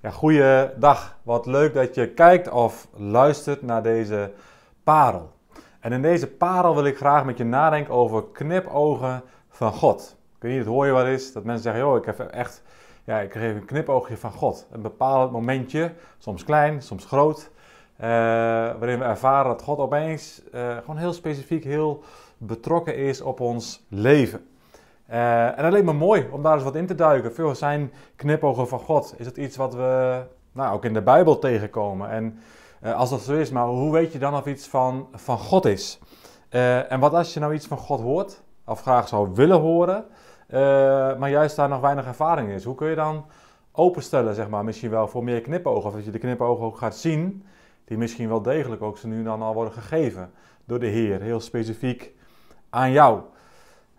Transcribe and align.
Ja, 0.00 0.10
goeiedag. 0.10 1.18
Wat 1.22 1.46
leuk 1.46 1.74
dat 1.74 1.94
je 1.94 2.08
kijkt 2.08 2.50
of 2.50 2.88
luistert 2.96 3.62
naar 3.62 3.82
deze 3.82 4.32
parel. 4.84 5.30
En 5.80 5.92
in 5.92 6.02
deze 6.02 6.26
parel 6.26 6.74
wil 6.74 6.84
ik 6.84 6.96
graag 6.96 7.24
met 7.24 7.38
je 7.38 7.44
nadenken 7.44 7.94
over 7.94 8.24
knipogen 8.32 9.22
van 9.48 9.72
God. 9.72 10.16
Kun 10.38 10.50
je 10.50 10.58
het 10.58 10.66
hoor 10.66 10.86
je 10.86 10.92
wel 10.92 11.06
eens 11.06 11.32
dat 11.32 11.44
mensen 11.44 11.62
zeggen, 11.62 11.82
joh, 11.82 11.96
ik 11.96 12.04
heb 12.04 12.20
echt, 12.20 12.62
ja, 13.04 13.18
ik 13.18 13.30
kreeg 13.30 13.54
een 13.54 13.64
knipoogje 13.64 14.16
van 14.16 14.32
God. 14.32 14.66
Een 14.70 14.82
bepaald 14.82 15.32
momentje, 15.32 15.92
soms 16.18 16.44
klein, 16.44 16.82
soms 16.82 17.04
groot, 17.04 17.50
uh, 18.00 18.06
waarin 18.06 18.98
we 18.98 19.04
ervaren 19.04 19.50
dat 19.50 19.62
God 19.62 19.78
opeens 19.78 20.42
uh, 20.54 20.76
gewoon 20.76 20.96
heel 20.96 21.12
specifiek, 21.12 21.64
heel 21.64 22.02
betrokken 22.36 22.96
is 22.96 23.20
op 23.20 23.40
ons 23.40 23.84
leven. 23.88 24.48
Uh, 25.10 25.58
en 25.58 25.62
dat 25.62 25.72
leek 25.72 25.84
me 25.84 25.92
mooi 25.92 26.28
om 26.30 26.42
daar 26.42 26.54
eens 26.54 26.62
wat 26.62 26.74
in 26.74 26.86
te 26.86 26.94
duiken. 26.94 27.34
Veel 27.34 27.54
zijn 27.54 27.92
knipogen 28.16 28.68
van 28.68 28.80
God. 28.80 29.14
Is 29.16 29.24
dat 29.24 29.36
iets 29.36 29.56
wat 29.56 29.74
we 29.74 30.22
nou, 30.52 30.74
ook 30.74 30.84
in 30.84 30.92
de 30.92 31.02
Bijbel 31.02 31.38
tegenkomen? 31.38 32.10
En 32.10 32.38
uh, 32.82 32.94
als 32.94 33.10
dat 33.10 33.20
zo 33.20 33.34
is, 33.34 33.50
maar 33.50 33.66
hoe 33.66 33.92
weet 33.92 34.12
je 34.12 34.18
dan 34.18 34.34
of 34.34 34.46
iets 34.46 34.66
van, 34.66 35.08
van 35.12 35.38
God 35.38 35.64
is? 35.64 35.98
Uh, 36.50 36.92
en 36.92 37.00
wat 37.00 37.14
als 37.14 37.34
je 37.34 37.40
nou 37.40 37.54
iets 37.54 37.66
van 37.66 37.78
God 37.78 38.00
hoort, 38.00 38.42
of 38.64 38.80
graag 38.80 39.08
zou 39.08 39.30
willen 39.34 39.60
horen, 39.60 40.04
maar 41.18 41.30
juist 41.30 41.56
daar 41.56 41.68
nog 41.68 41.80
weinig 41.80 42.06
ervaring 42.06 42.50
is? 42.50 42.64
Hoe 42.64 42.74
kun 42.74 42.88
je 42.88 42.94
dan 42.94 43.26
openstellen, 43.72 44.34
zeg 44.34 44.48
maar, 44.48 44.64
misschien 44.64 44.90
wel 44.90 45.08
voor 45.08 45.24
meer 45.24 45.40
knipogen? 45.40 45.88
Of 45.88 45.94
dat 45.94 46.04
je 46.04 46.10
de 46.10 46.18
knipogen 46.18 46.64
ook 46.64 46.78
gaat 46.78 46.96
zien, 46.96 47.44
die 47.84 47.98
misschien 47.98 48.28
wel 48.28 48.42
degelijk 48.42 48.82
ook 48.82 48.98
ze 48.98 49.06
nu 49.06 49.22
dan 49.22 49.42
al 49.42 49.54
worden 49.54 49.72
gegeven 49.72 50.30
door 50.64 50.78
de 50.78 50.86
Heer, 50.86 51.20
heel 51.20 51.40
specifiek 51.40 52.12
aan 52.70 52.90
jou. 52.90 53.20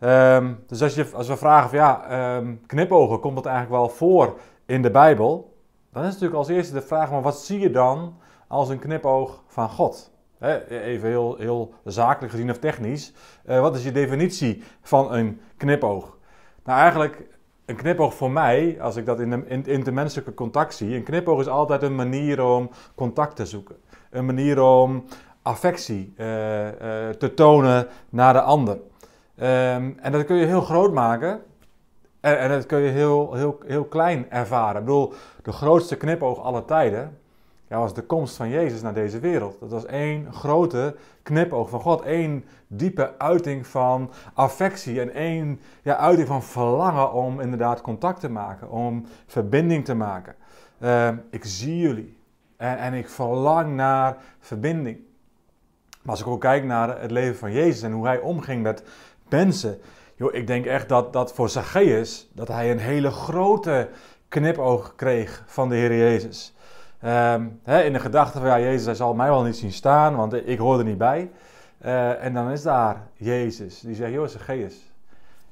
Um, 0.02 0.63
dus 0.67 0.81
als, 0.81 0.95
je, 0.95 1.09
als 1.13 1.27
we 1.27 1.38
vragen 1.38 1.70
van 1.70 1.80
ja, 1.80 2.38
um, 2.38 2.62
knipogen, 2.66 3.20
komt 3.20 3.35
dat 3.35 3.45
eigenlijk 3.45 3.81
wel 3.81 3.89
voor 3.89 4.39
in 4.66 4.81
de 4.81 4.91
Bijbel? 4.91 5.58
Dan 5.91 6.03
is 6.03 6.09
natuurlijk 6.09 6.38
als 6.38 6.48
eerste 6.48 6.73
de 6.73 6.81
vraag, 6.81 7.12
maar 7.12 7.22
wat 7.22 7.39
zie 7.39 7.59
je 7.59 7.72
dan 7.72 8.17
als 8.48 8.70
een 8.70 8.80
knipoog 8.80 9.44
van 9.47 9.69
God? 9.69 10.11
Even 10.69 11.09
heel, 11.09 11.36
heel 11.38 11.73
zakelijk 11.83 12.31
gezien 12.31 12.50
of 12.50 12.58
technisch. 12.58 13.14
Uh, 13.45 13.59
wat 13.59 13.75
is 13.75 13.83
je 13.83 13.91
definitie 13.91 14.64
van 14.81 15.14
een 15.14 15.41
knipoog? 15.58 16.17
Nou, 16.63 16.80
eigenlijk 16.80 17.28
een 17.66 17.75
knipoog 17.75 18.13
voor 18.13 18.31
mij, 18.31 18.78
als 18.81 18.95
ik 18.95 19.06
dat 19.06 19.19
in 19.19 19.30
de 19.30 19.44
in, 19.47 19.66
intermenselijke 19.66 20.34
contact 20.34 20.73
zie, 20.73 20.95
een 20.95 21.03
knipoog 21.03 21.39
is 21.39 21.47
altijd 21.47 21.81
een 21.81 21.95
manier 21.95 22.44
om 22.44 22.69
contact 22.95 23.36
te 23.36 23.45
zoeken. 23.45 23.75
Een 24.09 24.25
manier 24.25 24.61
om 24.61 25.06
affectie 25.41 26.13
uh, 26.17 26.66
uh, 26.66 26.72
te 27.09 27.34
tonen 27.34 27.88
naar 28.09 28.34
de 28.34 28.41
ander. 28.41 28.78
Um, 29.41 29.97
en 29.99 30.11
dat 30.11 30.25
kun 30.25 30.35
je 30.35 30.45
heel 30.45 30.61
groot 30.61 30.93
maken. 30.93 31.41
En, 32.19 32.39
en, 32.39 32.49
dat 32.49 32.65
kun 32.65 32.79
je 32.79 32.89
heel, 32.89 33.33
heel, 33.33 33.59
heel 33.65 33.85
klein 33.85 34.31
ervaren. 34.31 34.79
Ik 34.79 34.85
bedoel, 34.85 35.13
de 35.43 35.51
grootste 35.51 35.97
knipoog 35.97 36.39
aller 36.43 36.65
tijden 36.65 37.17
ja, 37.69 37.79
was 37.79 37.93
de 37.93 38.01
komst 38.01 38.35
van 38.35 38.49
Jezus 38.49 38.81
naar 38.81 38.93
deze 38.93 39.19
wereld. 39.19 39.59
Dat 39.59 39.69
was 39.69 39.85
één 39.85 40.33
grote 40.33 40.95
knipoog 41.23 41.69
van 41.69 41.81
God. 41.81 42.01
één 42.01 42.45
diepe 42.67 43.17
uiting 43.17 43.67
van 43.67 44.11
affectie. 44.33 45.01
En 45.01 45.13
één 45.13 45.59
ja, 45.81 45.97
uiting 45.97 46.27
van 46.27 46.43
verlangen 46.43 47.13
om 47.13 47.39
inderdaad 47.39 47.81
contact 47.81 48.19
te 48.19 48.29
maken. 48.29 48.69
Om 48.69 49.05
verbinding 49.27 49.85
te 49.85 49.93
maken. 49.93 50.35
Um, 50.83 51.23
ik 51.29 51.45
zie 51.45 51.77
jullie. 51.77 52.17
En, 52.57 52.77
en 52.77 52.93
ik 52.93 53.09
verlang 53.09 53.75
naar 53.75 54.17
verbinding. 54.39 54.97
Maar 56.01 56.11
als 56.11 56.21
ik 56.21 56.27
ook 56.27 56.41
kijk 56.41 56.63
naar 56.63 57.01
het 57.01 57.11
leven 57.11 57.37
van 57.37 57.51
Jezus 57.51 57.81
en 57.81 57.91
hoe 57.91 58.05
hij 58.05 58.19
omging 58.19 58.63
met 58.63 58.83
mensen. 59.30 59.80
Yo, 60.16 60.30
ik 60.31 60.47
denk 60.47 60.66
echt 60.66 60.89
dat, 60.89 61.13
dat 61.13 61.33
voor 61.33 61.49
Zacchaeus, 61.49 62.30
dat 62.33 62.47
hij 62.47 62.72
een 62.72 62.80
hele 62.80 63.11
grote 63.11 63.89
knipoog 64.27 64.95
kreeg 64.95 65.44
van 65.45 65.69
de 65.69 65.75
Heer 65.75 65.97
Jezus. 65.97 66.53
Hè, 66.99 67.83
in 67.83 67.94
de 67.94 68.00
gedachte 68.00 68.39
van, 68.39 68.47
ja, 68.47 68.59
Jezus, 68.59 68.85
hij 68.85 68.95
zal 68.95 69.13
mij 69.13 69.30
wel 69.30 69.44
niet 69.44 69.57
zien 69.57 69.72
staan, 69.72 70.16
want 70.16 70.33
ik 70.33 70.57
hoor 70.57 70.77
er 70.77 70.85
niet 70.85 70.97
bij. 70.97 71.31
Uh, 71.85 72.23
en 72.23 72.33
dan 72.33 72.50
is 72.52 72.61
daar 72.61 73.07
Jezus, 73.13 73.79
die 73.79 73.95
zegt, 73.95 74.12
joh, 74.13 74.28
Zacchaeus, 74.28 74.91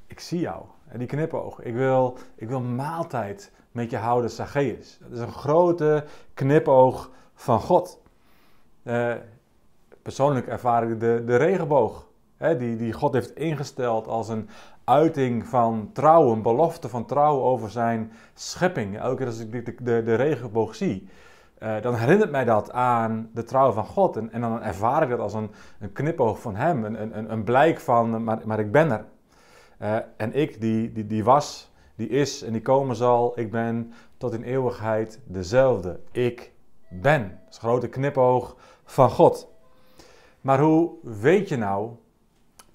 ik 0.08 0.20
zie 0.20 0.40
jou. 0.40 0.64
En 0.88 1.00
die 1.00 1.08
knipoog, 1.08 1.62
ik 1.62 1.74
wil, 1.74 2.18
ik 2.36 2.48
wil 2.48 2.62
maaltijd 2.62 3.52
met 3.72 3.90
je 3.90 3.98
houden, 3.98 4.30
Zacchaeus. 4.30 4.98
Dat 5.02 5.12
is 5.12 5.20
een 5.20 5.32
grote 5.32 6.04
knipoog 6.34 7.12
van 7.36 7.60
God. 7.60 8.02
Uh, 8.84 9.14
persoonlijk 10.02 10.48
ervaar 10.48 10.92
ik 10.92 11.00
de, 11.00 11.24
de 11.26 11.36
regenboog 11.36 12.07
die, 12.38 12.76
die 12.76 12.94
God 12.94 13.14
heeft 13.14 13.36
ingesteld 13.36 14.08
als 14.08 14.30
een 14.30 14.50
uiting 14.84 15.48
van 15.48 15.90
trouw, 15.94 16.32
een 16.32 16.42
belofte 16.42 16.90
van 16.90 17.06
trouw 17.06 17.42
over 17.42 17.70
zijn 17.70 18.12
schepping. 18.34 19.00
Elke 19.00 19.16
keer 19.16 19.26
als 19.26 19.40
ik 19.40 19.52
de, 19.52 19.76
de, 19.84 20.04
de 20.04 20.16
regenboog 20.16 20.76
zie, 20.76 21.10
uh, 21.60 21.82
dan 21.82 21.96
herinnert 21.96 22.32
mij 22.32 22.46
dat 22.46 22.72
aan 22.72 23.30
de 23.34 23.44
trouw 23.44 23.72
van 23.72 23.86
God. 23.86 24.18
En, 24.18 24.32
en 24.32 24.42
dan 24.42 24.62
ervaar 24.62 25.04
ik 25.04 25.10
dat 25.10 25.20
als 25.20 25.34
een, 25.34 25.52
een 25.80 25.92
knipoog 25.92 26.42
van 26.42 26.56
Hem, 26.56 26.84
een, 26.84 27.18
een, 27.18 27.32
een 27.32 27.44
blijk 27.44 27.80
van, 27.80 28.24
maar, 28.24 28.40
maar 28.46 28.60
ik 28.60 28.72
ben 28.72 28.92
er. 28.92 29.06
Uh, 29.82 29.96
en 30.18 30.34
ik, 30.34 30.62
die, 30.62 30.92
die, 30.92 31.08
die 31.08 31.24
was, 31.24 31.72
die 31.96 32.10
is 32.10 32.44
en 32.44 32.52
die 32.52 32.62
komen 32.62 32.96
zal, 32.96 33.40
ik 33.40 33.52
ben 33.52 33.94
tot 34.18 34.34
in 34.34 34.44
eeuwigheid 34.44 35.20
dezelfde. 35.26 36.00
Ik 36.12 36.52
ben. 36.90 37.22
Dat 37.22 37.50
is 37.50 37.56
een 37.56 37.70
grote 37.70 37.88
knipoog 37.88 38.56
van 38.86 39.10
God. 39.10 39.48
Maar 40.42 40.60
hoe 40.60 40.92
weet 41.04 41.50
je 41.50 41.58
nou 41.58 41.90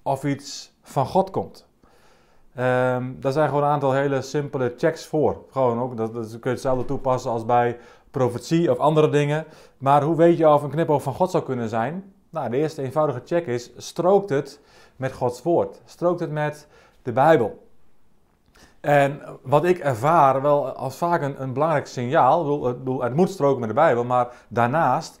of 0.03 0.23
iets 0.23 0.73
van 0.81 1.05
God 1.05 1.29
komt. 1.29 1.67
Um, 2.57 3.17
daar 3.19 3.31
zijn 3.31 3.47
gewoon 3.47 3.63
een 3.63 3.69
aantal 3.69 3.93
hele 3.93 4.21
simpele 4.21 4.73
checks 4.77 5.05
voor. 5.05 5.37
Gewoon 5.51 5.79
ook, 5.79 5.97
dat, 5.97 6.13
dat 6.13 6.29
kun 6.29 6.39
je 6.43 6.49
hetzelfde 6.49 6.85
toepassen 6.85 7.31
als 7.31 7.45
bij 7.45 7.77
profetie 8.11 8.71
of 8.71 8.77
andere 8.77 9.09
dingen. 9.09 9.45
Maar 9.77 10.03
hoe 10.03 10.15
weet 10.15 10.37
je 10.37 10.49
of 10.49 10.63
een 10.63 10.69
knipoog 10.69 11.03
van 11.03 11.13
God 11.13 11.31
zou 11.31 11.43
kunnen 11.43 11.69
zijn? 11.69 12.13
Nou, 12.29 12.49
de 12.49 12.57
eerste 12.57 12.81
eenvoudige 12.81 13.21
check 13.25 13.45
is, 13.47 13.71
strookt 13.77 14.29
het 14.29 14.59
met 14.95 15.13
Gods 15.13 15.41
woord? 15.41 15.81
Strookt 15.85 16.19
het 16.19 16.31
met 16.31 16.67
de 17.01 17.11
Bijbel? 17.11 17.67
En 18.81 19.21
wat 19.41 19.65
ik 19.65 19.79
ervaar 19.79 20.41
wel 20.41 20.71
als 20.71 20.95
vaak 20.95 21.21
een, 21.21 21.53
belangrijk 21.53 21.87
signaal, 21.87 22.59
bedoel, 22.61 23.01
het 23.01 23.15
moet 23.15 23.29
stroken 23.29 23.59
met 23.59 23.69
de 23.69 23.75
Bijbel, 23.75 24.03
maar 24.03 24.27
daarnaast 24.47 25.19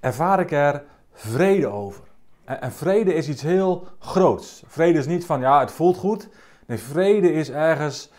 ervaar 0.00 0.40
ik 0.40 0.50
er 0.50 0.84
vrede 1.12 1.66
over. 1.66 2.04
En 2.44 2.72
vrede 2.72 3.14
is 3.14 3.28
iets 3.28 3.42
heel 3.42 3.86
groots. 3.98 4.62
Vrede 4.66 4.98
is 4.98 5.06
niet 5.06 5.26
van 5.26 5.40
ja, 5.40 5.60
het 5.60 5.72
voelt 5.72 5.96
goed. 5.96 6.28
Nee, 6.66 6.78
vrede 6.78 7.32
is 7.32 7.50
ergens 7.50 8.10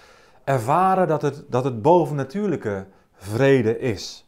ervaren 0.43 1.07
dat 1.07 1.21
het, 1.21 1.45
dat 1.49 1.63
het 1.63 1.81
bovennatuurlijke 1.81 2.85
vrede 3.13 3.79
is. 3.79 4.27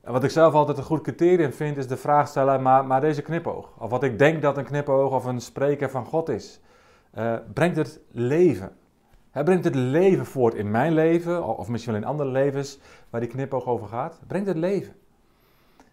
En 0.00 0.12
wat 0.12 0.24
ik 0.24 0.30
zelf 0.30 0.54
altijd 0.54 0.78
een 0.78 0.84
goed 0.84 1.02
criterium 1.02 1.52
vind, 1.52 1.76
is 1.76 1.86
de 1.86 1.96
vraag 1.96 2.28
stellen, 2.28 2.62
maar, 2.62 2.86
maar 2.86 3.00
deze 3.00 3.22
knipoog, 3.22 3.72
of 3.78 3.90
wat 3.90 4.02
ik 4.02 4.18
denk 4.18 4.42
dat 4.42 4.56
een 4.56 4.64
knipoog 4.64 5.12
of 5.12 5.24
een 5.24 5.40
spreker 5.40 5.90
van 5.90 6.04
God 6.04 6.28
is, 6.28 6.60
uh, 7.18 7.34
brengt 7.54 7.76
het 7.76 8.00
leven? 8.10 8.76
He, 9.30 9.42
brengt 9.42 9.64
het 9.64 9.74
leven 9.74 10.26
voort 10.26 10.54
in 10.54 10.70
mijn 10.70 10.92
leven, 10.94 11.56
of 11.58 11.68
misschien 11.68 11.92
wel 11.92 12.02
in 12.02 12.08
andere 12.08 12.30
levens 12.30 12.78
waar 13.10 13.20
die 13.20 13.30
knipoog 13.30 13.66
over 13.66 13.88
gaat? 13.88 14.20
Brengt 14.26 14.48
het 14.48 14.56
leven? 14.56 14.94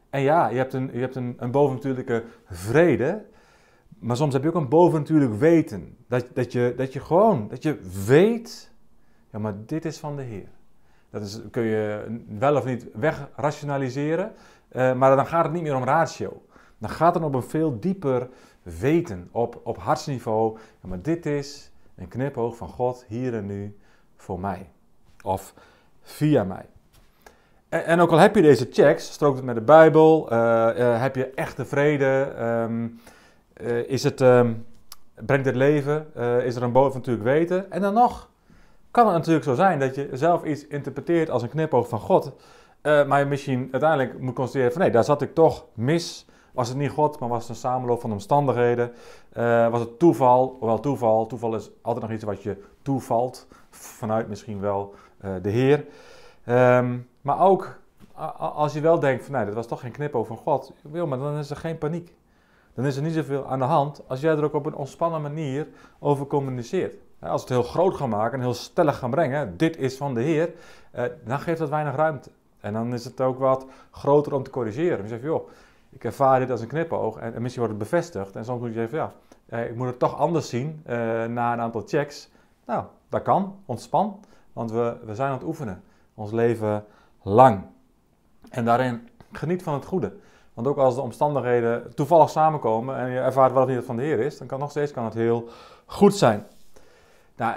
En 0.10 0.22
ja, 0.22 0.48
je 0.48 0.58
hebt 0.58 0.74
een, 0.74 0.90
je 0.94 1.00
hebt 1.00 1.16
een, 1.16 1.36
een 1.38 1.52
bovennatuurlijke 1.52 2.24
vrede, 2.46 3.26
maar 4.00 4.16
soms 4.16 4.34
heb 4.34 4.44
je 4.44 4.50
ook 4.50 4.56
een 4.56 4.70
bovennatuurlijk 4.70 5.34
weten. 5.34 5.98
Dat, 6.08 6.26
dat, 6.34 6.52
je, 6.52 6.74
dat 6.78 6.94
je 6.94 7.00
gewoon, 7.00 7.48
dat 7.48 7.64
je 7.64 7.80
weet, 8.06 8.72
ja 9.32 9.40
maar 9.40 9.54
dit 9.66 9.86
is 9.86 9.98
van 9.98 10.16
de 10.16 10.22
Heer. 10.22 10.50
Dat 11.10 11.22
is, 11.22 11.42
kun 11.52 11.64
je 11.64 12.18
wel 12.40 12.56
of 12.56 12.66
niet 12.66 12.88
wegrationaliseren, 12.94 14.32
uh, 14.72 14.94
maar 14.94 15.16
dan 15.16 15.28
gaat 15.28 15.44
het 15.44 15.54
niet 15.54 15.64
meer 15.64 15.76
om 15.76 15.84
ratio. 15.84 16.42
Dan 16.78 16.90
gaat 16.90 17.14
het 17.14 17.24
op 17.24 17.36
een 17.36 17.44
veel 17.44 17.80
dieper 17.80 18.30
weten, 18.64 19.30
op, 19.32 19.62
op 19.64 19.78
hartsniveau. 19.78 20.58
Ja, 20.82 20.90
maar 20.90 21.02
dit 21.02 21.26
is 21.26 21.72
een 21.96 22.08
knipoog 22.08 22.58
van 22.58 22.68
God 22.68 23.06
hier 23.08 23.36
en 23.36 23.46
nu 23.46 23.78
voor 24.16 24.40
mij. 24.40 24.70
Of 25.24 25.54
via 26.02 26.44
mij. 26.44 26.66
En, 27.70 28.00
ook 28.00 28.12
al 28.12 28.18
heb 28.18 28.36
je 28.36 28.42
deze 28.42 28.68
checks, 28.72 29.12
strookt 29.12 29.36
het 29.36 29.46
met 29.46 29.56
de 29.56 29.62
Bijbel, 29.62 30.34
uh, 30.34 30.38
uh, 30.38 31.02
heb 31.02 31.16
je 31.16 31.26
echte 31.26 31.66
vrede, 31.66 32.34
um, 32.40 33.00
uh, 33.62 33.90
is 33.90 34.04
het, 34.04 34.22
um, 34.22 34.66
brengt 35.26 35.46
het 35.46 35.56
leven, 35.56 36.08
is 36.44 36.56
er 36.56 36.64
een 36.64 36.72
natuurlijk 36.72 37.24
weten. 37.24 37.72
En 37.72 37.82
dan 37.82 37.94
nog 37.94 38.30
kan 38.92 39.06
het 39.06 39.16
natuurlijk 39.16 39.46
zo 39.46 39.54
zijn 39.54 39.80
dat 39.80 39.96
je 39.96 40.10
zelf 40.12 40.44
iets 40.44 40.68
interpreteert 40.68 41.30
als 41.30 41.42
een 41.42 41.50
knipoog 41.50 41.88
van 41.88 42.00
God, 42.00 42.32
maar 42.82 43.20
je 43.20 43.26
misschien 43.26 43.68
uiteindelijk 43.72 44.20
moet 44.20 44.36
constateren 44.36 44.72
van 44.72 44.82
nee, 44.82 44.92
daar 44.92 45.04
zat 45.04 45.22
ik 45.22 45.34
toch 45.34 45.66
mis. 45.74 46.26
Was 46.52 46.68
het 46.68 46.78
niet 46.78 46.90
God, 46.90 47.20
maar 47.20 47.30
was 47.30 47.42
het 47.42 47.50
een 47.50 47.56
samenloop 47.56 48.02
van 48.02 48.12
omstandigheden? 48.12 48.92
was 49.72 49.80
het 49.80 50.00
toeval? 50.00 50.58
Wel 50.62 50.80
toeval, 50.80 51.26
toeval 51.26 51.56
is 51.56 51.70
altijd 51.82 52.06
nog 52.06 52.16
iets 52.16 52.24
wat 52.24 52.44
je 52.44 52.58
toevalt, 52.82 53.48
vanuit 53.70 54.28
misschien 54.28 54.60
wel 54.60 54.94
de 55.42 55.50
Heer. 55.50 55.86
Um, 56.48 57.09
maar 57.22 57.40
ook 57.40 57.80
als 58.38 58.74
je 58.74 58.82
wel 58.82 59.00
denkt 59.00 59.24
van 59.24 59.34
nee, 59.34 59.46
dat 59.46 59.54
was 59.54 59.68
toch 59.68 59.80
geen 59.80 59.92
knipoog 59.92 60.28
van 60.28 60.38
God, 60.38 60.74
wil, 60.82 61.08
maar 61.08 61.18
dan 61.18 61.38
is 61.38 61.50
er 61.50 61.56
geen 61.56 61.78
paniek. 61.78 62.16
Dan 62.74 62.86
is 62.86 62.96
er 62.96 63.04
niet 63.04 63.14
zoveel 63.14 63.48
aan 63.48 63.60
de 63.60 63.66
hand 63.66 64.02
als 64.08 64.20
jij 64.20 64.36
er 64.36 64.44
ook 64.44 64.54
op 64.54 64.66
een 64.66 64.76
ontspannen 64.76 65.22
manier 65.22 65.68
over 66.00 66.26
communiceert. 66.26 66.96
Als 67.20 67.44
we 67.44 67.54
het 67.54 67.64
heel 67.64 67.72
groot 67.72 67.96
gaan 67.96 68.10
maken 68.10 68.34
en 68.34 68.40
heel 68.40 68.54
stellig 68.54 68.98
gaan 68.98 69.10
brengen, 69.10 69.58
dit 69.58 69.78
is 69.78 69.98
van 69.98 70.14
de 70.14 70.22
Heer, 70.22 70.54
eh, 70.92 71.04
dan 71.24 71.40
geeft 71.40 71.60
dat 71.60 71.70
weinig 71.70 71.96
ruimte. 71.96 72.30
En 72.60 72.74
dan 72.74 72.94
is 72.94 73.06
het 73.06 73.22
ook 73.22 73.40
wat 73.40 73.66
groter 73.92 74.34
om 74.34 74.44
te 74.44 74.50
corrigeren. 74.50 75.02
Je 75.02 75.08
zegt, 75.08 75.22
joh, 75.22 75.50
ik 75.90 76.04
ervaar 76.04 76.40
dit 76.40 76.52
als 76.52 76.62
een 76.62 76.68
knipoog 76.68 77.18
en, 77.18 77.34
en 77.34 77.42
misschien 77.42 77.64
wordt 77.64 77.80
het 77.80 77.90
bevestigd. 77.90 78.36
En 78.36 78.46
soms 78.46 78.60
moet 78.60 78.70
je 78.70 78.76
zeggen, 78.76 78.98
ja, 78.98 79.12
eh, 79.46 79.70
ik 79.70 79.76
moet 79.76 79.88
het 79.88 80.00
toch 80.00 80.18
anders 80.18 80.50
zien 80.50 80.82
uh, 80.88 80.96
na 81.26 81.54
een 81.54 81.60
aantal 81.60 81.84
checks. 81.86 82.30
Nou, 82.66 82.84
dat 83.10 83.22
kan, 83.22 83.56
ontspan, 83.66 84.20
want 84.54 84.72
we, 84.72 84.98
we 85.06 85.16
zijn 85.16 85.30
aan 85.30 85.38
het 85.38 85.48
oefenen. 85.48 85.84
Ons 86.14 86.32
leven 86.32 86.86
lang. 87.22 87.66
En 88.50 88.66
daarin 88.66 89.10
geniet 89.32 89.64
van 89.64 89.74
het 89.74 89.86
goede. 89.86 90.14
Want 90.54 90.68
ook 90.68 90.78
als 90.78 90.96
de 90.96 91.02
omstandigheden 91.02 91.96
toevallig 91.96 92.30
samenkomen 92.30 92.98
en 92.98 93.10
je 93.10 93.20
ervaart 93.20 93.52
wel 93.52 93.62
of 93.62 93.68
niet 93.68 93.78
het 93.78 93.86
van 93.86 93.96
de 93.96 94.02
Heer 94.02 94.20
is, 94.20 94.38
dan 94.38 94.48
kan 94.48 94.60
nog 94.60 94.70
steeds 94.70 94.92
kan 94.92 95.06
het 95.06 95.14
heel 95.14 95.50
goed 95.86 96.16
zijn. 96.16 96.46
Nou, 97.36 97.56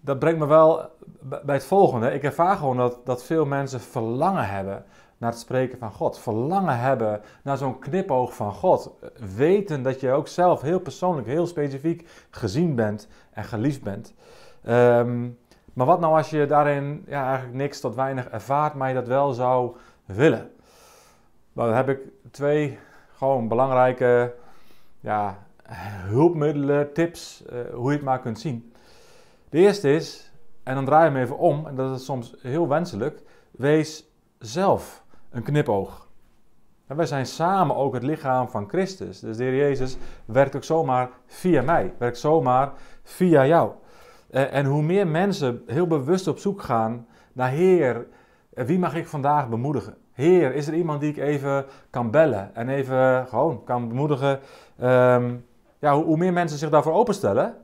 dat 0.00 0.18
brengt 0.18 0.38
me 0.38 0.46
wel 0.46 0.90
bij 1.20 1.54
het 1.54 1.64
volgende. 1.64 2.12
Ik 2.12 2.22
ervaar 2.22 2.56
gewoon 2.56 2.76
dat, 2.76 2.98
dat 3.04 3.24
veel 3.24 3.46
mensen 3.46 3.80
verlangen 3.80 4.48
hebben 4.48 4.84
naar 5.18 5.30
het 5.30 5.40
spreken 5.40 5.78
van 5.78 5.92
God. 5.92 6.18
Verlangen 6.18 6.78
hebben 6.78 7.20
naar 7.42 7.56
zo'n 7.56 7.78
knipoog 7.78 8.34
van 8.34 8.52
God. 8.52 8.90
Weten 9.36 9.82
dat 9.82 10.00
je 10.00 10.10
ook 10.10 10.28
zelf 10.28 10.60
heel 10.60 10.80
persoonlijk, 10.80 11.26
heel 11.26 11.46
specifiek 11.46 12.08
gezien 12.30 12.74
bent 12.74 13.08
en 13.30 13.44
geliefd 13.44 13.82
bent. 13.82 14.14
Ehm, 14.62 15.28
maar 15.76 15.86
wat 15.86 16.00
nou 16.00 16.16
als 16.16 16.30
je 16.30 16.46
daarin 16.46 17.04
ja, 17.06 17.26
eigenlijk 17.26 17.56
niks 17.56 17.80
tot 17.80 17.94
weinig 17.94 18.28
ervaart, 18.28 18.74
maar 18.74 18.88
je 18.88 18.94
dat 18.94 19.06
wel 19.06 19.32
zou 19.32 19.76
willen? 20.04 20.50
Nou, 21.52 21.68
dan 21.68 21.76
heb 21.76 21.88
ik 21.88 22.00
twee 22.30 22.78
gewoon 23.14 23.48
belangrijke 23.48 24.34
ja, 25.00 25.46
hulpmiddelen, 26.08 26.92
tips, 26.92 27.44
uh, 27.52 27.74
hoe 27.74 27.90
je 27.90 27.96
het 27.96 28.06
maar 28.06 28.20
kunt 28.20 28.38
zien. 28.38 28.72
De 29.48 29.58
eerste 29.58 29.94
is, 29.94 30.32
en 30.62 30.74
dan 30.74 30.84
draai 30.84 31.04
je 31.04 31.10
hem 31.10 31.22
even 31.22 31.38
om, 31.38 31.66
en 31.66 31.74
dat 31.74 31.98
is 31.98 32.04
soms 32.04 32.34
heel 32.40 32.68
wenselijk, 32.68 33.22
wees 33.50 34.04
zelf 34.38 35.04
een 35.30 35.42
knipoog. 35.42 36.08
En 36.86 36.96
wij 36.96 37.06
zijn 37.06 37.26
samen 37.26 37.76
ook 37.76 37.94
het 37.94 38.02
lichaam 38.02 38.48
van 38.48 38.68
Christus. 38.68 39.20
Dus 39.20 39.36
de 39.36 39.42
Heer 39.42 39.56
Jezus 39.56 39.96
werkt 40.24 40.56
ook 40.56 40.64
zomaar 40.64 41.10
via 41.26 41.62
mij, 41.62 41.94
werkt 41.98 42.18
zomaar 42.18 42.72
via 43.02 43.46
jou. 43.46 43.72
Eh, 44.36 44.54
en 44.54 44.64
hoe 44.64 44.82
meer 44.82 45.06
mensen 45.06 45.62
heel 45.66 45.86
bewust 45.86 46.26
op 46.26 46.38
zoek 46.38 46.62
gaan 46.62 47.06
naar 47.32 47.48
Heer, 47.48 48.06
eh, 48.54 48.64
wie 48.64 48.78
mag 48.78 48.94
ik 48.94 49.06
vandaag 49.06 49.48
bemoedigen? 49.48 49.96
Heer, 50.12 50.54
is 50.54 50.66
er 50.66 50.74
iemand 50.74 51.00
die 51.00 51.10
ik 51.10 51.16
even 51.16 51.64
kan 51.90 52.10
bellen 52.10 52.54
en 52.54 52.68
even 52.68 53.26
gewoon 53.28 53.64
kan 53.64 53.88
bemoedigen? 53.88 54.40
Ehm, 54.78 55.34
ja, 55.78 55.94
hoe, 55.94 56.04
hoe, 56.04 56.16
meer 56.16 56.32
mensen 56.32 56.58
zich 56.58 56.70
daarvoor 56.70 56.92
openstellen, 56.92 57.54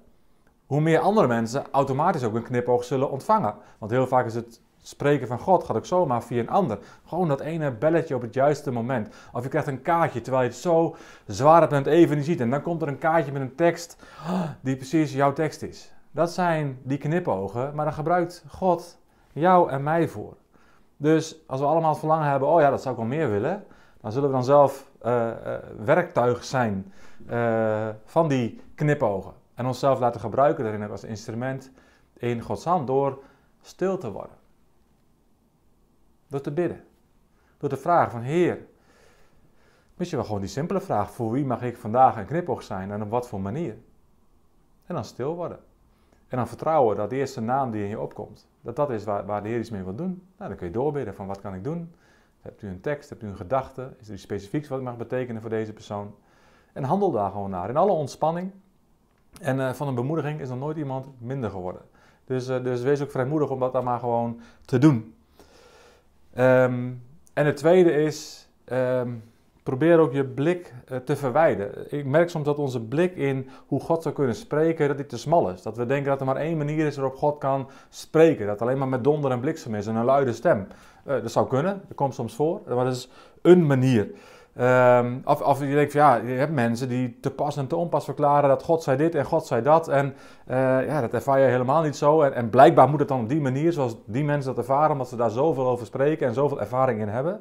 hoe 0.66 0.80
meer 0.80 0.98
andere 0.98 1.26
mensen 1.26 1.64
automatisch 1.70 2.24
ook 2.24 2.34
een 2.34 2.42
knipoog 2.42 2.84
zullen 2.84 3.10
ontvangen. 3.10 3.54
Want 3.78 3.90
heel 3.90 4.06
vaak 4.06 4.26
is 4.26 4.34
het 4.34 4.60
spreken 4.82 5.26
van 5.26 5.38
God 5.38 5.64
gaat 5.64 5.76
ook 5.76 5.86
zomaar 5.86 6.22
via 6.22 6.40
een 6.40 6.48
ander. 6.48 6.78
Gewoon 7.06 7.28
dat 7.28 7.40
ene 7.40 7.70
belletje 7.70 8.14
op 8.14 8.22
het 8.22 8.34
juiste 8.34 8.70
moment. 8.70 9.08
Of 9.32 9.42
je 9.42 9.48
krijgt 9.48 9.68
een 9.68 9.82
kaartje 9.82 10.20
terwijl 10.20 10.44
je 10.44 10.50
het 10.50 10.58
zo 10.58 10.96
zwaar 11.26 11.68
en 11.68 11.76
het 11.76 11.86
even 11.86 12.16
niet 12.16 12.26
ziet. 12.26 12.40
En 12.40 12.50
dan 12.50 12.62
komt 12.62 12.82
er 12.82 12.88
een 12.88 12.98
kaartje 12.98 13.32
met 13.32 13.42
een 13.42 13.54
tekst 13.54 13.96
die 14.60 14.76
precies 14.76 15.12
jouw 15.12 15.32
tekst 15.32 15.62
is. 15.62 15.92
Dat 16.12 16.30
zijn 16.32 16.78
die 16.82 16.98
knipogen, 16.98 17.74
maar 17.74 17.84
daar 17.84 17.94
gebruikt 17.94 18.44
God 18.48 18.98
jou 19.32 19.70
en 19.70 19.82
mij 19.82 20.08
voor. 20.08 20.36
Dus 20.96 21.46
als 21.46 21.60
we 21.60 21.66
allemaal 21.66 21.90
het 21.90 21.98
verlangen 21.98 22.28
hebben, 22.28 22.48
oh 22.48 22.60
ja, 22.60 22.70
dat 22.70 22.82
zou 22.82 22.94
ik 22.94 23.00
wel 23.00 23.10
meer 23.10 23.30
willen, 23.30 23.64
dan 24.00 24.12
zullen 24.12 24.28
we 24.28 24.34
dan 24.34 24.44
zelf 24.44 24.90
uh, 25.02 25.30
werktuig 25.84 26.44
zijn 26.44 26.92
uh, 27.30 27.88
van 28.04 28.28
die 28.28 28.60
knipogen. 28.74 29.32
En 29.54 29.66
onszelf 29.66 30.00
laten 30.00 30.20
gebruiken 30.20 30.64
daarin 30.64 30.90
als 30.90 31.04
instrument 31.04 31.70
in 32.12 32.40
Gods 32.40 32.64
hand 32.64 32.86
door 32.86 33.22
stil 33.60 33.98
te 33.98 34.12
worden. 34.12 34.36
Door 36.26 36.40
te 36.40 36.50
bidden. 36.50 36.84
Door 37.58 37.68
te 37.68 37.76
vragen 37.76 38.10
van 38.10 38.20
Heer, 38.20 38.66
misschien 39.96 40.18
wel 40.18 40.26
gewoon 40.26 40.40
die 40.40 40.50
simpele 40.50 40.80
vraag, 40.80 41.10
voor 41.10 41.30
wie 41.30 41.44
mag 41.44 41.62
ik 41.62 41.76
vandaag 41.76 42.16
een 42.16 42.26
knipoog 42.26 42.62
zijn 42.62 42.90
en 42.90 43.02
op 43.02 43.10
wat 43.10 43.28
voor 43.28 43.40
manier? 43.40 43.76
En 44.86 44.94
dan 44.94 45.04
stil 45.04 45.34
worden. 45.34 45.58
En 46.32 46.38
dan 46.38 46.48
vertrouwen 46.48 46.96
dat 46.96 47.10
de 47.10 47.16
eerste 47.16 47.40
naam 47.40 47.70
die 47.70 47.82
in 47.82 47.88
je 47.88 48.00
opkomt, 48.00 48.46
dat 48.60 48.76
dat 48.76 48.90
is 48.90 49.04
waar, 49.04 49.26
waar 49.26 49.42
de 49.42 49.48
Heer 49.48 49.58
iets 49.58 49.70
mee 49.70 49.82
wil 49.82 49.94
doen. 49.94 50.22
Nou, 50.36 50.48
dan 50.48 50.58
kun 50.58 50.66
je 50.66 50.72
doorbidden 50.72 51.14
van 51.14 51.26
wat 51.26 51.40
kan 51.40 51.54
ik 51.54 51.64
doen? 51.64 51.94
Hebt 52.40 52.62
u 52.62 52.68
een 52.68 52.80
tekst, 52.80 53.08
hebt 53.08 53.22
u 53.22 53.26
een 53.26 53.36
gedachte? 53.36 53.92
Is 54.00 54.06
er 54.06 54.12
iets 54.14 54.22
specifieks 54.22 54.68
wat 54.68 54.78
ik 54.78 54.84
mag 54.84 54.96
betekenen 54.96 55.40
voor 55.40 55.50
deze 55.50 55.72
persoon? 55.72 56.14
En 56.72 56.84
handel 56.84 57.10
daar 57.10 57.30
gewoon 57.30 57.50
naar, 57.50 57.68
in 57.68 57.76
alle 57.76 57.92
ontspanning. 57.92 58.50
En 59.40 59.58
uh, 59.58 59.72
van 59.72 59.88
een 59.88 59.94
bemoediging 59.94 60.40
is 60.40 60.48
nog 60.48 60.58
nooit 60.58 60.76
iemand 60.76 61.06
minder 61.18 61.50
geworden. 61.50 61.82
Dus, 62.24 62.48
uh, 62.48 62.64
dus 62.64 62.82
wees 62.82 63.02
ook 63.02 63.10
vrijmoedig 63.10 63.50
om 63.50 63.60
dat 63.60 63.72
dan 63.72 63.84
maar 63.84 63.98
gewoon 63.98 64.40
te 64.64 64.78
doen. 64.78 65.14
Um, 66.38 67.02
en 67.32 67.46
het 67.46 67.56
tweede 67.56 67.92
is, 67.92 68.48
um, 68.64 69.22
probeer 69.62 69.98
ook 69.98 70.12
je 70.12 70.24
blik 70.24 70.72
uh, 70.92 70.98
te 70.98 71.16
verwijden. 71.16 71.92
Ik 71.92 72.04
merk 72.04 72.30
soms 72.30 72.44
dat 72.44 72.58
onze 72.58 72.80
blik 72.80 73.16
in 73.16 73.48
hoe 73.66 73.80
God 73.80 74.02
zou 74.02 74.14
kunnen 74.14 74.34
spreken, 74.34 74.88
dat 74.88 74.96
die 74.96 75.06
te 75.06 75.18
smal 75.18 75.50
is. 75.50 75.62
Dat 75.62 75.76
we 75.76 75.86
denken 75.86 76.10
dat 76.10 76.20
er 76.20 76.26
maar 76.26 76.36
één 76.36 76.56
manier 76.56 76.86
is 76.86 76.96
waarop 76.96 77.16
God 77.16 77.38
kan 77.38 77.68
spreken. 77.88 78.46
Dat 78.46 78.62
alleen 78.62 78.78
maar 78.78 78.88
met 78.88 79.04
donder 79.04 79.30
en 79.30 79.40
bliksem 79.40 79.74
is 79.74 79.86
en 79.86 79.94
een 79.94 80.04
luide 80.04 80.32
stem. 80.32 80.66
Uh, 81.06 81.14
dat 81.22 81.32
zou 81.32 81.48
kunnen, 81.48 81.82
dat 81.88 81.96
komt 81.96 82.14
soms 82.14 82.34
voor, 82.34 82.60
maar 82.66 82.84
dat 82.84 82.94
is 82.94 83.10
een 83.42 83.66
manier. 83.66 84.10
Um, 84.60 85.22
of, 85.24 85.40
of 85.40 85.60
je 85.60 85.74
denkt 85.74 85.92
van 85.92 86.00
ja, 86.00 86.16
je 86.16 86.32
hebt 86.32 86.52
mensen 86.52 86.88
die 86.88 87.18
te 87.20 87.30
pas 87.30 87.56
en 87.56 87.66
te 87.66 87.76
onpas 87.76 88.04
verklaren 88.04 88.48
dat 88.48 88.62
God 88.62 88.82
zei 88.82 88.96
dit 88.96 89.14
en 89.14 89.24
God 89.24 89.46
zei 89.46 89.62
dat. 89.62 89.88
En 89.88 90.14
uh, 90.50 90.56
ja, 90.86 91.00
dat 91.00 91.14
ervaar 91.14 91.40
je 91.40 91.46
helemaal 91.46 91.82
niet 91.82 91.96
zo. 91.96 92.22
En, 92.22 92.34
en, 92.34 92.50
blijkbaar 92.50 92.88
moet 92.88 92.98
het 92.98 93.08
dan 93.08 93.20
op 93.20 93.28
die 93.28 93.40
manier, 93.40 93.72
zoals 93.72 93.96
die 94.06 94.24
mensen 94.24 94.54
dat 94.54 94.64
ervaren, 94.64 94.90
omdat 94.90 95.08
ze 95.08 95.16
daar 95.16 95.30
zoveel 95.30 95.66
over 95.66 95.86
spreken 95.86 96.26
en 96.26 96.34
zoveel 96.34 96.60
ervaring 96.60 97.00
in 97.00 97.08
hebben. 97.08 97.40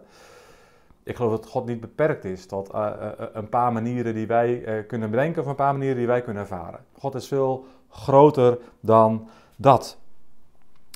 Ik 1.03 1.15
geloof 1.15 1.31
dat 1.31 1.45
God 1.45 1.65
niet 1.65 1.79
beperkt 1.79 2.25
is 2.25 2.45
tot 2.45 2.73
uh, 2.73 2.87
uh, 3.01 3.09
een 3.33 3.49
paar 3.49 3.73
manieren 3.73 4.13
die 4.13 4.27
wij 4.27 4.83
kunnen 4.87 5.09
bedenken 5.09 5.41
of 5.41 5.47
een 5.47 5.55
paar 5.55 5.73
manieren 5.73 5.97
die 5.97 6.07
wij 6.07 6.21
kunnen 6.21 6.41
ervaren. 6.41 6.79
God 6.97 7.15
is 7.15 7.27
veel 7.27 7.65
groter 7.89 8.57
dan 8.79 9.29
dat. 9.55 9.97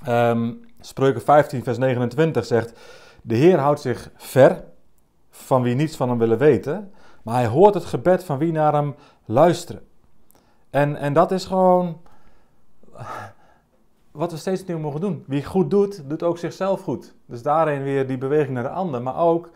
Um, 0.07 0.65
Spreuken 0.79 1.21
15, 1.21 1.63
vers 1.63 1.77
29 1.77 2.45
zegt: 2.45 2.79
De 3.21 3.35
Heer 3.35 3.59
houdt 3.59 3.81
zich 3.81 4.11
ver 4.15 4.63
van 5.29 5.61
wie 5.61 5.75
niets 5.75 5.95
van 5.95 6.09
hem 6.09 6.17
willen 6.17 6.37
weten, 6.37 6.91
maar 7.23 7.35
hij 7.35 7.47
hoort 7.47 7.73
het 7.73 7.85
gebed 7.85 8.23
van 8.23 8.37
wie 8.37 8.51
naar 8.51 8.73
hem 8.73 8.95
luisteren. 9.25 9.81
En, 10.69 10.95
en 10.95 11.13
dat 11.13 11.31
is 11.31 11.45
gewoon 11.45 12.01
wat 14.11 14.31
we 14.31 14.37
steeds 14.37 14.65
nieuw 14.65 14.79
mogen 14.79 15.01
doen. 15.01 15.23
Wie 15.27 15.43
goed 15.43 15.69
doet, 15.69 16.09
doet 16.09 16.23
ook 16.23 16.37
zichzelf 16.37 16.81
goed. 16.81 17.13
Dus 17.25 17.41
daarin 17.41 17.83
weer 17.83 18.07
die 18.07 18.17
beweging 18.17 18.53
naar 18.53 18.63
de 18.63 18.69
ander, 18.69 19.01
maar 19.01 19.17
ook 19.17 19.49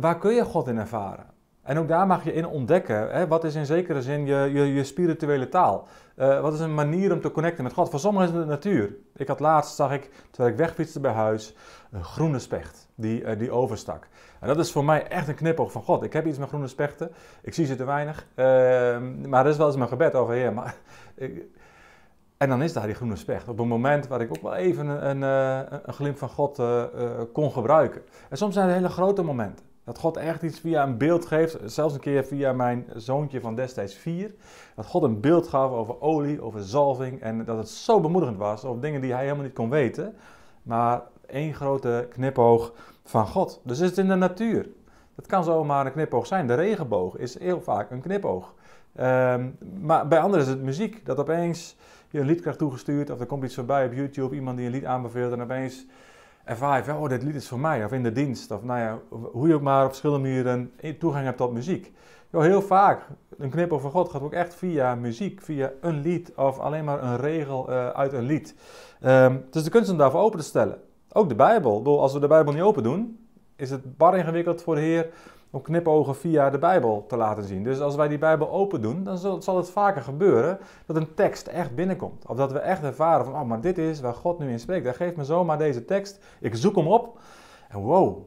waar 0.00 0.18
kun 0.18 0.34
je 0.34 0.44
God 0.44 0.68
in 0.68 0.78
ervaren? 0.78 1.26
En 1.62 1.78
ook 1.78 1.88
daar 1.88 2.06
mag 2.06 2.24
je 2.24 2.32
in 2.32 2.46
ontdekken, 2.46 3.10
hè, 3.10 3.26
wat 3.26 3.44
is 3.44 3.54
in 3.54 3.66
zekere 3.66 4.02
zin 4.02 4.26
je, 4.26 4.50
je, 4.52 4.74
je 4.74 4.84
spirituele 4.84 5.48
taal? 5.48 5.86
Uh, 6.16 6.40
wat 6.40 6.54
is 6.54 6.60
een 6.60 6.74
manier 6.74 7.12
om 7.12 7.20
te 7.20 7.30
connecten 7.30 7.64
met 7.64 7.72
God? 7.72 7.90
Voor 7.90 7.98
sommigen 7.98 8.28
is 8.28 8.34
het 8.34 8.42
de 8.42 8.48
natuur. 8.48 8.96
Ik 9.16 9.28
had 9.28 9.40
laatst, 9.40 9.76
zag 9.76 9.92
ik, 9.92 10.10
terwijl 10.30 10.52
ik 10.52 10.58
wegfietste 10.58 11.00
bij 11.00 11.12
huis, 11.12 11.54
een 11.90 12.04
groene 12.04 12.38
specht 12.38 12.88
die, 12.94 13.22
uh, 13.22 13.38
die 13.38 13.50
overstak. 13.50 14.06
En 14.40 14.48
dat 14.48 14.58
is 14.58 14.72
voor 14.72 14.84
mij 14.84 15.08
echt 15.08 15.28
een 15.28 15.34
knipoog 15.34 15.72
van 15.72 15.82
God. 15.82 16.02
Ik 16.02 16.12
heb 16.12 16.26
iets 16.26 16.38
met 16.38 16.48
groene 16.48 16.66
spechten, 16.66 17.10
ik 17.42 17.54
zie 17.54 17.66
ze 17.66 17.76
te 17.76 17.84
weinig, 17.84 18.26
uh, 18.34 18.44
maar 19.28 19.42
dat 19.42 19.52
is 19.52 19.58
wel 19.58 19.66
eens 19.66 19.76
mijn 19.76 19.88
gebed 19.88 20.14
over 20.14 20.34
Heer. 20.34 20.52
Maar, 20.52 20.74
en 22.40 22.48
dan 22.48 22.62
is 22.62 22.72
daar 22.72 22.86
die 22.86 22.94
groene 22.94 23.16
specht. 23.16 23.48
Op 23.48 23.58
een 23.58 23.68
moment 23.68 24.08
waar 24.08 24.20
ik 24.20 24.30
ook 24.30 24.42
wel 24.42 24.54
even 24.54 24.86
een, 24.86 25.22
een, 25.22 25.22
een 25.84 25.92
glimp 25.94 26.18
van 26.18 26.28
God 26.28 26.62
kon 27.32 27.52
gebruiken. 27.52 28.02
En 28.28 28.36
soms 28.36 28.54
zijn 28.54 28.66
het 28.66 28.76
hele 28.76 28.88
grote 28.88 29.22
momenten. 29.22 29.64
Dat 29.84 29.98
God 29.98 30.16
echt 30.16 30.42
iets 30.42 30.60
via 30.60 30.82
een 30.82 30.98
beeld 30.98 31.26
geeft, 31.26 31.58
zelfs 31.64 31.94
een 31.94 32.00
keer 32.00 32.24
via 32.24 32.52
mijn 32.52 32.86
zoontje 32.94 33.40
van 33.40 33.54
destijds 33.54 33.94
vier. 33.94 34.34
Dat 34.76 34.86
God 34.86 35.02
een 35.02 35.20
beeld 35.20 35.48
gaf 35.48 35.70
over 35.70 36.00
olie, 36.00 36.42
over 36.42 36.62
zalving 36.62 37.20
en 37.20 37.44
dat 37.44 37.56
het 37.56 37.68
zo 37.68 38.00
bemoedigend 38.00 38.38
was 38.38 38.64
over 38.64 38.80
dingen 38.80 39.00
die 39.00 39.12
hij 39.12 39.22
helemaal 39.22 39.44
niet 39.44 39.54
kon 39.54 39.70
weten. 39.70 40.14
Maar 40.62 41.02
één 41.26 41.54
grote 41.54 42.06
knipoog 42.10 42.72
van 43.04 43.26
God. 43.26 43.60
Dus 43.64 43.80
is 43.80 43.88
het 43.88 43.98
in 43.98 44.08
de 44.08 44.14
natuur. 44.14 44.68
Het 45.14 45.26
kan 45.26 45.44
zomaar 45.44 45.86
een 45.86 45.92
knipoog 45.92 46.26
zijn. 46.26 46.46
De 46.46 46.54
regenboog 46.54 47.16
is 47.16 47.38
heel 47.38 47.60
vaak 47.60 47.90
een 47.90 48.00
knipoog. 48.00 48.54
Um, 49.00 49.58
maar 49.80 50.08
bij 50.08 50.20
anderen 50.20 50.44
is 50.44 50.50
het 50.50 50.62
muziek. 50.62 51.06
Dat 51.06 51.18
opeens 51.18 51.76
je 52.10 52.20
een 52.20 52.26
lied 52.26 52.40
krijgt 52.40 52.58
toegestuurd 52.58 53.10
of 53.10 53.20
er 53.20 53.26
komt 53.26 53.44
iets 53.44 53.54
voorbij 53.54 53.86
op 53.86 53.92
YouTube, 53.92 54.34
iemand 54.34 54.56
die 54.56 54.66
een 54.66 54.72
lied 54.72 54.84
aanbeveelt 54.84 55.32
en 55.32 55.42
opeens 55.42 55.86
ervaar 56.44 56.86
je, 56.86 56.94
oh, 56.94 57.08
dit 57.08 57.22
lied 57.22 57.34
is 57.34 57.48
voor 57.48 57.60
mij, 57.60 57.84
of 57.84 57.92
in 57.92 58.02
de 58.02 58.12
dienst, 58.12 58.50
of 58.50 58.62
nou 58.62 58.80
ja, 58.80 58.98
hoe 59.32 59.48
je 59.48 59.54
ook 59.54 59.62
maar 59.62 59.82
op 59.82 59.88
verschillende 59.88 60.28
manieren 60.28 60.72
toegang 60.98 61.24
hebt 61.24 61.36
tot 61.36 61.52
muziek. 61.52 61.92
Jo, 62.30 62.40
heel 62.40 62.62
vaak, 62.62 63.06
een 63.38 63.50
knip 63.50 63.72
over 63.72 63.90
God 63.90 64.08
gaat 64.08 64.22
ook 64.22 64.32
echt 64.32 64.54
via 64.54 64.94
muziek, 64.94 65.40
via 65.42 65.72
een 65.80 66.00
lied, 66.00 66.32
of 66.36 66.58
alleen 66.58 66.84
maar 66.84 67.02
een 67.02 67.16
regel 67.16 67.70
uh, 67.70 67.88
uit 67.88 68.12
een 68.12 68.24
lied. 68.24 68.54
Um, 69.04 69.44
dus 69.50 69.64
de 69.64 69.70
kunst 69.70 69.90
om 69.90 69.96
daarvoor 69.96 70.20
open 70.20 70.38
te 70.38 70.44
stellen. 70.44 70.78
Ook 71.12 71.28
de 71.28 71.34
Bijbel. 71.34 71.78
Bedoel, 71.78 72.00
als 72.00 72.12
we 72.12 72.20
de 72.20 72.26
Bijbel 72.26 72.52
niet 72.52 72.62
open 72.62 72.82
doen, 72.82 73.26
is 73.56 73.70
het 73.70 73.96
bar 73.96 74.16
ingewikkeld 74.16 74.62
voor 74.62 74.74
de 74.74 74.80
Heer 74.80 75.10
om 75.50 75.62
knipogen 75.62 76.16
via 76.16 76.50
de 76.50 76.58
Bijbel 76.58 77.04
te 77.08 77.16
laten 77.16 77.44
zien. 77.44 77.64
Dus 77.64 77.80
als 77.80 77.96
wij 77.96 78.08
die 78.08 78.18
Bijbel 78.18 78.50
open 78.50 78.82
doen, 78.82 79.04
dan 79.04 79.18
zal, 79.18 79.56
het 79.56 79.70
vaker 79.70 80.02
gebeuren 80.02 80.58
dat 80.86 80.96
een 80.96 81.14
tekst 81.14 81.46
echt 81.46 81.74
binnenkomt. 81.74 82.26
Of 82.26 82.36
dat 82.36 82.52
we 82.52 82.58
echt 82.58 82.82
ervaren 82.82 83.24
van, 83.24 83.34
oh, 83.34 83.42
maar 83.42 83.60
dit 83.60 83.78
is 83.78 84.00
waar 84.00 84.14
God 84.14 84.38
nu 84.38 84.50
in 84.50 84.60
spreekt. 84.60 84.84
Hij 84.84 84.94
geeft 84.94 85.16
me 85.16 85.24
zomaar 85.24 85.58
deze 85.58 85.84
tekst, 85.84 86.20
ik 86.40 86.54
zoek 86.54 86.76
hem 86.76 86.88
op 86.88 87.18
en 87.68 87.78
wow, 87.78 88.22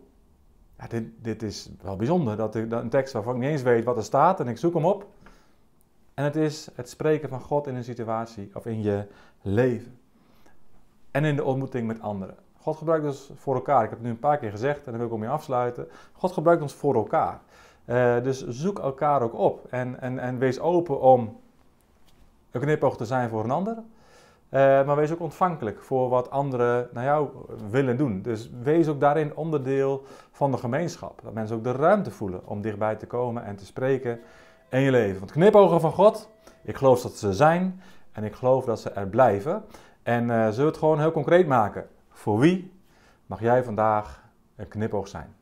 ja, 0.77 0.87
dit, 0.87 1.03
dit 1.21 1.43
is 1.43 1.69
wel 1.81 1.95
bijzonder. 1.95 2.37
Dat, 2.37 2.55
ik, 2.55 2.69
dat 2.69 2.81
een 2.81 2.89
tekst 2.89 3.13
waarvan 3.13 3.35
ik 3.35 3.41
niet 3.41 3.49
eens 3.49 3.61
weet 3.61 3.83
wat 3.83 3.97
er 3.97 4.03
staat 4.03 4.39
en 4.39 4.47
ik 4.47 4.57
zoek 4.57 4.73
hem 4.73 4.85
op. 4.85 5.07
En 6.13 6.23
het 6.23 6.35
is 6.35 6.69
het 6.75 6.89
spreken 6.89 7.29
van 7.29 7.41
God 7.41 7.67
in 7.67 7.75
een 7.75 7.83
situatie 7.83 8.49
of 8.53 8.65
in 8.65 8.81
je 8.81 9.07
leven. 9.41 9.97
En 11.11 11.23
in 11.25 11.35
de 11.35 11.43
ontmoeting 11.43 11.87
met 11.87 12.01
anderen. 12.01 12.35
God 12.63 12.77
gebruikt 12.77 13.05
ons 13.05 13.31
voor 13.35 13.55
elkaar. 13.55 13.83
Ik 13.83 13.89
heb 13.89 13.97
het 13.97 14.07
nu 14.07 14.09
een 14.09 14.19
paar 14.19 14.37
keer 14.37 14.51
gezegd 14.51 14.85
en 14.85 14.91
dan 14.91 14.97
wil 14.97 15.05
ik 15.05 15.13
om 15.13 15.23
je 15.23 15.29
afsluiten. 15.29 15.87
God 16.13 16.31
gebruikt 16.31 16.61
ons 16.61 16.73
voor 16.73 16.95
elkaar. 16.95 17.39
Uh, 17.85 18.23
dus 18.23 18.47
zoek 18.47 18.79
elkaar 18.79 19.21
ook 19.21 19.33
op 19.33 19.67
en, 19.69 20.01
en, 20.01 20.19
en 20.19 20.37
wees 20.37 20.59
open 20.59 20.99
om 21.01 21.39
een 22.51 22.61
knipoog 22.61 22.97
te 22.97 23.05
zijn 23.05 23.29
voor 23.29 23.43
een 23.43 23.51
ander. 23.51 23.73
Uh, 23.77 24.59
maar 24.59 24.95
wees 24.95 25.11
ook 25.11 25.19
ontvankelijk 25.19 25.81
voor 25.81 26.09
wat 26.09 26.29
anderen 26.29 26.89
naar 26.91 27.03
jou 27.03 27.29
willen 27.69 27.97
doen. 27.97 28.21
Dus 28.21 28.49
wees 28.61 28.87
ook 28.87 28.99
daarin 28.99 29.35
onderdeel 29.35 30.03
van 30.31 30.51
de 30.51 30.57
gemeenschap. 30.57 31.19
Dat 31.23 31.33
mensen 31.33 31.55
ook 31.55 31.63
de 31.63 31.71
ruimte 31.71 32.11
voelen 32.11 32.41
om 32.45 32.61
dichtbij 32.61 32.95
te 32.95 33.07
komen 33.07 33.43
en 33.43 33.55
te 33.55 33.65
spreken 33.65 34.19
in 34.69 34.79
je 34.79 34.91
leven. 34.91 35.19
Want 35.19 35.31
knipogen 35.31 35.81
van 35.81 35.91
God, 35.91 36.29
ik 36.61 36.75
geloof 36.75 37.01
dat 37.01 37.13
ze 37.13 37.33
zijn 37.33 37.81
en 38.11 38.23
ik 38.23 38.33
geloof 38.33 38.65
dat 38.65 38.79
ze 38.79 38.89
er 38.89 39.07
blijven. 39.07 39.63
En 40.03 40.23
uh, 40.23 40.43
zullen 40.43 40.57
we 40.57 40.63
het 40.63 40.77
gewoon 40.77 40.99
heel 40.99 41.11
concreet 41.11 41.47
maken. 41.47 41.87
Voor 42.23 42.39
wie 42.39 42.71
mag 43.25 43.39
jij 43.39 43.63
vandaag 43.63 44.23
een 44.55 44.67
knipoog 44.67 45.07
zijn? 45.07 45.35